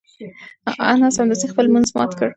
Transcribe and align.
انا 0.91 1.07
سمدستي 1.17 1.47
خپل 1.51 1.65
لمونځ 1.67 1.87
مات 1.97 2.11
کړ. 2.19 2.29